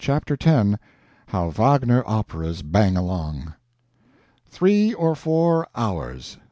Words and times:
CHAPTER 0.03 0.35
X 0.43 0.79
[How 1.27 1.49
Wagner 1.51 2.03
Operas 2.07 2.63
Bang 2.63 2.97
Along] 2.97 3.53
Three 4.49 4.95
or 4.95 5.13
four 5.13 5.67
hours. 5.75 6.39